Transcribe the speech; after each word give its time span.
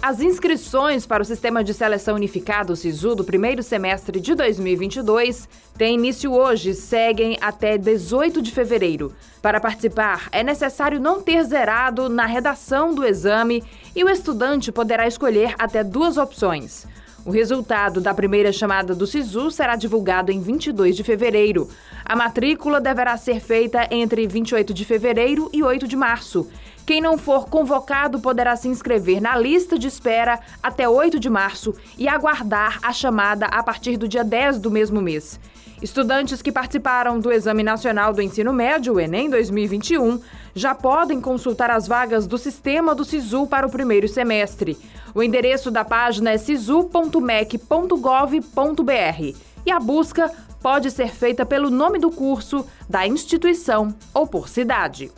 As 0.00 0.20
inscrições 0.20 1.04
para 1.04 1.22
o 1.22 1.26
Sistema 1.26 1.64
de 1.64 1.74
Seleção 1.74 2.14
Unificado, 2.14 2.76
SISU, 2.76 3.16
do 3.16 3.24
primeiro 3.24 3.64
semestre 3.64 4.20
de 4.20 4.32
2022 4.32 5.48
têm 5.76 5.94
início 5.94 6.32
hoje 6.32 6.70
e 6.70 6.74
seguem 6.74 7.36
até 7.40 7.76
18 7.76 8.40
de 8.40 8.52
fevereiro. 8.52 9.12
Para 9.42 9.60
participar, 9.60 10.28
é 10.30 10.44
necessário 10.44 11.00
não 11.00 11.20
ter 11.20 11.42
zerado 11.42 12.08
na 12.08 12.26
redação 12.26 12.94
do 12.94 13.04
exame 13.04 13.64
e 13.94 14.04
o 14.04 14.08
estudante 14.08 14.70
poderá 14.70 15.06
escolher 15.06 15.56
até 15.58 15.82
duas 15.82 16.16
opções. 16.16 16.86
O 17.28 17.30
resultado 17.30 18.00
da 18.00 18.14
primeira 18.14 18.50
chamada 18.50 18.94
do 18.94 19.06
SISU 19.06 19.50
será 19.50 19.76
divulgado 19.76 20.32
em 20.32 20.40
22 20.40 20.96
de 20.96 21.04
fevereiro. 21.04 21.68
A 22.02 22.16
matrícula 22.16 22.80
deverá 22.80 23.18
ser 23.18 23.38
feita 23.38 23.86
entre 23.90 24.26
28 24.26 24.72
de 24.72 24.82
fevereiro 24.82 25.50
e 25.52 25.62
8 25.62 25.86
de 25.86 25.94
março. 25.94 26.48
Quem 26.86 27.02
não 27.02 27.18
for 27.18 27.44
convocado 27.50 28.18
poderá 28.18 28.56
se 28.56 28.66
inscrever 28.66 29.20
na 29.20 29.36
lista 29.36 29.78
de 29.78 29.86
espera 29.86 30.40
até 30.62 30.88
8 30.88 31.20
de 31.20 31.28
março 31.28 31.74
e 31.98 32.08
aguardar 32.08 32.78
a 32.82 32.94
chamada 32.94 33.44
a 33.44 33.62
partir 33.62 33.98
do 33.98 34.08
dia 34.08 34.24
10 34.24 34.58
do 34.58 34.70
mesmo 34.70 35.02
mês. 35.02 35.38
Estudantes 35.80 36.42
que 36.42 36.50
participaram 36.50 37.20
do 37.20 37.30
Exame 37.30 37.62
Nacional 37.62 38.12
do 38.12 38.20
Ensino 38.20 38.52
Médio, 38.52 38.98
Enem 38.98 39.30
2021, 39.30 40.20
já 40.52 40.74
podem 40.74 41.20
consultar 41.20 41.70
as 41.70 41.86
vagas 41.86 42.26
do 42.26 42.36
sistema 42.36 42.96
do 42.96 43.04
SISU 43.04 43.46
para 43.46 43.64
o 43.64 43.70
primeiro 43.70 44.08
semestre. 44.08 44.76
O 45.14 45.22
endereço 45.22 45.70
da 45.70 45.84
página 45.84 46.30
é 46.30 46.38
sisu.mec.gov.br 46.38 49.36
e 49.64 49.70
a 49.70 49.78
busca 49.78 50.28
pode 50.60 50.90
ser 50.90 51.14
feita 51.14 51.46
pelo 51.46 51.70
nome 51.70 52.00
do 52.00 52.10
curso, 52.10 52.66
da 52.88 53.06
instituição 53.06 53.94
ou 54.12 54.26
por 54.26 54.48
cidade. 54.48 55.12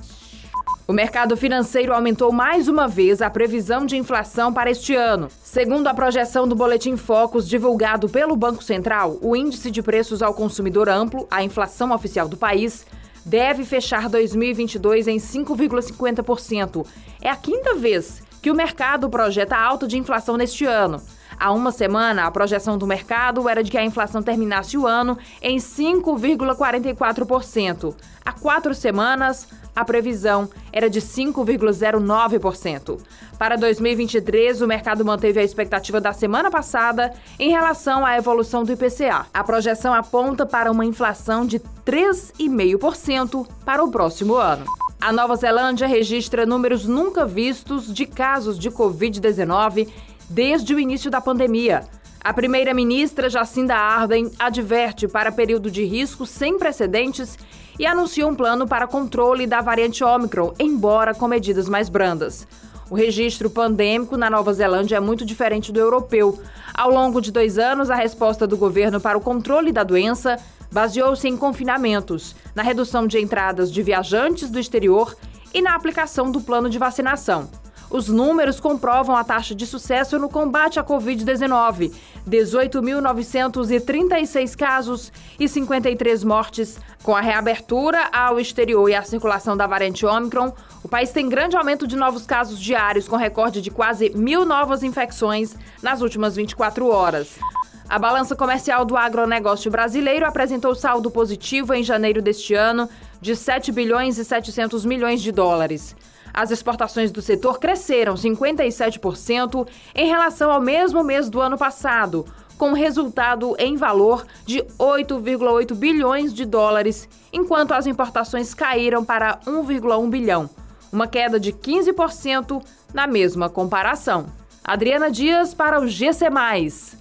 O 0.90 0.92
mercado 0.92 1.36
financeiro 1.36 1.94
aumentou 1.94 2.32
mais 2.32 2.66
uma 2.66 2.88
vez 2.88 3.22
a 3.22 3.30
previsão 3.30 3.86
de 3.86 3.96
inflação 3.96 4.52
para 4.52 4.72
este 4.72 4.92
ano. 4.92 5.28
Segundo 5.40 5.86
a 5.86 5.94
projeção 5.94 6.48
do 6.48 6.56
Boletim 6.56 6.96
Focus 6.96 7.48
divulgado 7.48 8.08
pelo 8.08 8.34
Banco 8.34 8.64
Central, 8.64 9.16
o 9.22 9.36
índice 9.36 9.70
de 9.70 9.82
preços 9.82 10.20
ao 10.20 10.34
consumidor 10.34 10.88
amplo, 10.88 11.28
a 11.30 11.44
inflação 11.44 11.92
oficial 11.92 12.28
do 12.28 12.36
país, 12.36 12.84
deve 13.24 13.64
fechar 13.64 14.08
2022 14.08 15.06
em 15.06 15.18
5,50%. 15.18 16.84
É 17.22 17.30
a 17.30 17.36
quinta 17.36 17.76
vez 17.76 18.20
que 18.42 18.50
o 18.50 18.54
mercado 18.54 19.08
projeta 19.08 19.56
alta 19.56 19.86
de 19.86 19.96
inflação 19.96 20.36
neste 20.36 20.64
ano. 20.64 21.00
Há 21.38 21.52
uma 21.52 21.70
semana, 21.72 22.26
a 22.26 22.30
projeção 22.30 22.76
do 22.76 22.86
mercado 22.86 23.48
era 23.48 23.62
de 23.62 23.70
que 23.70 23.78
a 23.78 23.84
inflação 23.84 24.22
terminasse 24.22 24.76
o 24.76 24.86
ano 24.86 25.16
em 25.40 25.56
5,44%. 25.58 27.94
Há 28.22 28.32
quatro 28.32 28.74
semanas, 28.74 29.48
a 29.74 29.84
previsão 29.84 30.48
era 30.72 30.88
de 30.88 31.00
5,09%. 31.00 32.98
Para 33.38 33.56
2023, 33.56 34.60
o 34.60 34.66
mercado 34.66 35.04
manteve 35.04 35.40
a 35.40 35.44
expectativa 35.44 36.00
da 36.00 36.12
semana 36.12 36.50
passada 36.50 37.12
em 37.38 37.50
relação 37.50 38.04
à 38.04 38.16
evolução 38.16 38.64
do 38.64 38.72
IPCA. 38.72 39.26
A 39.32 39.44
projeção 39.44 39.94
aponta 39.94 40.44
para 40.44 40.70
uma 40.70 40.84
inflação 40.84 41.46
de 41.46 41.58
3,5% 41.58 43.46
para 43.64 43.82
o 43.82 43.90
próximo 43.90 44.34
ano. 44.34 44.64
A 45.00 45.12
Nova 45.12 45.34
Zelândia 45.34 45.86
registra 45.86 46.44
números 46.44 46.84
nunca 46.86 47.24
vistos 47.24 47.92
de 47.92 48.04
casos 48.04 48.58
de 48.58 48.70
Covid-19 48.70 49.88
desde 50.28 50.74
o 50.74 50.78
início 50.78 51.10
da 51.10 51.20
pandemia. 51.20 51.84
A 52.22 52.34
primeira-ministra 52.34 53.30
Jacinda 53.30 53.74
Ardern 53.74 54.30
adverte 54.38 55.08
para 55.08 55.32
período 55.32 55.70
de 55.70 55.84
risco 55.84 56.26
sem 56.26 56.58
precedentes 56.58 57.38
e 57.78 57.86
anunciou 57.86 58.30
um 58.30 58.34
plano 58.34 58.68
para 58.68 58.86
controle 58.86 59.46
da 59.46 59.62
variante 59.62 60.04
Omicron, 60.04 60.52
embora 60.58 61.14
com 61.14 61.26
medidas 61.26 61.66
mais 61.66 61.88
brandas. 61.88 62.46
O 62.90 62.94
registro 62.94 63.48
pandêmico 63.48 64.18
na 64.18 64.28
Nova 64.28 64.52
Zelândia 64.52 64.96
é 64.96 65.00
muito 65.00 65.24
diferente 65.24 65.72
do 65.72 65.80
europeu. 65.80 66.38
Ao 66.74 66.90
longo 66.90 67.22
de 67.22 67.32
dois 67.32 67.56
anos, 67.56 67.88
a 67.88 67.94
resposta 67.94 68.46
do 68.46 68.56
governo 68.56 69.00
para 69.00 69.16
o 69.16 69.22
controle 69.22 69.72
da 69.72 69.82
doença 69.82 70.38
baseou-se 70.70 71.26
em 71.26 71.38
confinamentos, 71.38 72.36
na 72.54 72.62
redução 72.62 73.06
de 73.06 73.18
entradas 73.18 73.72
de 73.72 73.82
viajantes 73.82 74.50
do 74.50 74.58
exterior 74.58 75.16
e 75.54 75.62
na 75.62 75.74
aplicação 75.74 76.30
do 76.30 76.40
plano 76.42 76.68
de 76.68 76.78
vacinação. 76.78 77.48
Os 77.90 78.08
números 78.08 78.58
comprovam 78.60 79.16
a 79.16 79.24
taxa 79.24 79.52
de 79.52 79.66
sucesso 79.66 80.16
no 80.16 80.28
combate 80.28 80.78
à 80.78 80.84
Covid-19: 80.84 81.92
18.936 82.28 84.56
casos 84.56 85.12
e 85.40 85.48
53 85.48 86.22
mortes. 86.22 86.78
Com 87.02 87.16
a 87.16 87.20
reabertura 87.20 88.08
ao 88.12 88.38
exterior 88.38 88.88
e 88.88 88.94
a 88.94 89.02
circulação 89.02 89.56
da 89.56 89.66
variante 89.66 90.06
Omicron, 90.06 90.52
o 90.84 90.88
país 90.88 91.10
tem 91.10 91.28
grande 91.28 91.56
aumento 91.56 91.84
de 91.84 91.96
novos 91.96 92.24
casos 92.24 92.60
diários, 92.60 93.08
com 93.08 93.16
recorde 93.16 93.60
de 93.60 93.72
quase 93.72 94.10
mil 94.10 94.46
novas 94.46 94.84
infecções 94.84 95.56
nas 95.82 96.00
últimas 96.00 96.36
24 96.36 96.86
horas. 96.86 97.40
A 97.88 97.98
balança 97.98 98.36
comercial 98.36 98.84
do 98.84 98.96
agronegócio 98.96 99.68
brasileiro 99.68 100.24
apresentou 100.24 100.76
saldo 100.76 101.10
positivo 101.10 101.74
em 101.74 101.82
janeiro 101.82 102.22
deste 102.22 102.54
ano 102.54 102.88
de 103.20 103.34
7 103.34 103.72
bilhões 103.72 104.16
e 104.16 104.24
700 104.24 104.84
milhões 104.84 105.20
de 105.20 105.32
dólares. 105.32 105.96
As 106.32 106.50
exportações 106.50 107.10
do 107.10 107.20
setor 107.20 107.58
cresceram 107.58 108.14
57% 108.14 109.66
em 109.94 110.06
relação 110.06 110.50
ao 110.50 110.60
mesmo 110.60 111.02
mês 111.02 111.28
do 111.28 111.40
ano 111.40 111.58
passado, 111.58 112.24
com 112.56 112.72
resultado 112.72 113.56
em 113.58 113.76
valor 113.76 114.26
de 114.44 114.62
8,8 114.78 115.74
bilhões 115.74 116.34
de 116.34 116.44
dólares, 116.44 117.08
enquanto 117.32 117.72
as 117.72 117.86
importações 117.86 118.52
caíram 118.52 119.04
para 119.04 119.38
1,1 119.46 120.10
bilhão, 120.10 120.50
uma 120.92 121.06
queda 121.06 121.40
de 121.40 121.52
15% 121.52 122.62
na 122.92 123.06
mesma 123.06 123.48
comparação. 123.48 124.26
Adriana 124.62 125.10
Dias 125.10 125.54
para 125.54 125.80
o 125.80 125.88
GC+. 125.88 126.26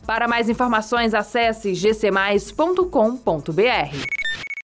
Para 0.06 0.28
mais 0.28 0.50
informações, 0.50 1.14
acesse 1.14 1.74
gcmais.com.br. 1.74 2.90